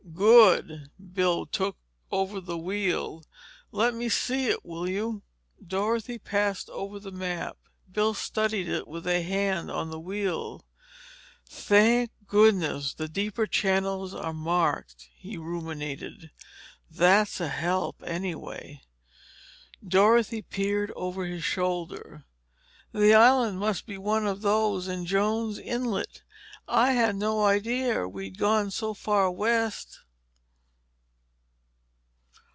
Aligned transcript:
"Good." 0.21 0.91
Bill 1.13 1.47
took 1.47 1.77
over 2.11 2.39
the 2.41 2.57
wheel. 2.57 3.23
"Let 3.71 3.95
me 3.95 4.07
see 4.09 4.47
it, 4.49 4.63
will 4.63 4.87
you?" 4.87 5.23
Dorothy 5.65 6.19
passed 6.19 6.69
over 6.69 6.99
the 6.99 7.11
map. 7.13 7.57
Bill 7.91 8.13
studied 8.13 8.67
it 8.67 8.87
with 8.87 9.07
a 9.07 9.23
hand 9.23 9.71
on 9.71 9.89
the 9.89 9.99
wheel. 10.01 10.63
"Thank 11.47 12.11
goodness 12.27 12.93
the 12.93 13.07
deeper 13.07 13.47
channels 13.47 14.13
are 14.13 14.33
marked," 14.33 15.09
he 15.15 15.37
ruminated, 15.37 16.29
"that's 16.89 17.39
a 17.39 17.47
help, 17.49 18.03
anyway." 18.05 18.81
Dorothy 19.87 20.43
peered 20.43 20.91
over 20.95 21.25
his 21.25 21.43
shoulder. 21.43 22.25
"That 22.91 23.13
island 23.13 23.59
must 23.59 23.87
be 23.87 23.97
one 23.97 24.27
of 24.27 24.41
those 24.41 24.87
in 24.87 25.05
Jones 25.07 25.57
Inlet. 25.57 26.21
I 26.67 26.91
had 26.91 27.15
no 27.15 27.43
idea 27.43 28.07
we'd 28.07 28.37
gone 28.37 28.69
so 28.69 28.93
far 28.93 29.31
west." 29.31 29.97